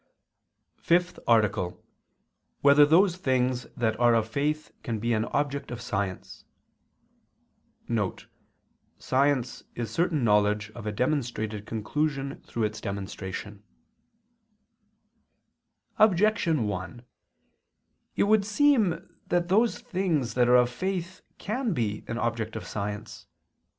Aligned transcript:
_______________________FIFTH 0.81 1.19
ARTICLE 1.27 1.65
[II 1.65 1.71
II, 1.73 1.75
Q. 1.75 1.79
1, 1.83 1.83
Art. 1.83 1.85
5] 2.55 2.63
Whether 2.63 2.85
Those 2.87 3.17
Things 3.17 3.67
That 3.77 3.99
Are 3.99 4.15
of 4.15 4.27
Faith 4.27 4.71
Can 4.81 4.97
Be 4.97 5.13
an 5.13 5.25
Object 5.25 5.69
of 5.69 5.79
Science 5.79 6.43
[*Science 8.97 9.63
is 9.75 9.91
certain 9.91 10.23
knowledge 10.23 10.71
of 10.71 10.87
a 10.87 10.91
demonstrated 10.91 11.67
conclusion 11.67 12.41
through 12.47 12.63
its 12.63 12.81
demonstration]? 12.81 13.61
Objection 15.99 16.65
1: 16.65 17.03
It 18.15 18.23
would 18.23 18.43
seem 18.43 19.07
that 19.27 19.49
those 19.49 19.77
things 19.81 20.33
that 20.33 20.49
are 20.49 20.55
of 20.55 20.71
faith 20.71 21.21
can 21.37 21.73
be 21.75 22.03
an 22.07 22.17
object 22.17 22.55
of 22.55 22.65
science. 22.65 23.27